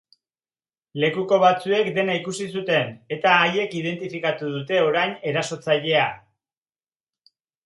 Lekuko 1.01 1.37
batzuek 1.43 1.89
dena 1.97 2.15
ikusi 2.19 2.47
zuten, 2.59 2.95
eta 3.17 3.35
haiek 3.43 3.77
identifikatu 3.81 4.51
dute 4.57 4.81
orain 4.87 5.15
erasotzailea. 5.35 6.09